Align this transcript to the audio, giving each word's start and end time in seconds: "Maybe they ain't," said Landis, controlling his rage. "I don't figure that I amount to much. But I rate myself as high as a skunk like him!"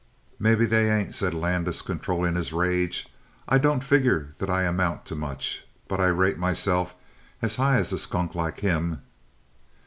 "Maybe 0.39 0.65
they 0.65 0.89
ain't," 0.91 1.13
said 1.13 1.35
Landis, 1.35 1.83
controlling 1.83 2.33
his 2.33 2.51
rage. 2.51 3.07
"I 3.47 3.59
don't 3.59 3.83
figure 3.83 4.33
that 4.39 4.49
I 4.49 4.63
amount 4.63 5.05
to 5.05 5.15
much. 5.15 5.63
But 5.87 6.01
I 6.01 6.07
rate 6.07 6.39
myself 6.39 6.95
as 7.39 7.57
high 7.57 7.77
as 7.77 7.93
a 7.93 7.99
skunk 7.99 8.33
like 8.33 8.61
him!" 8.61 9.03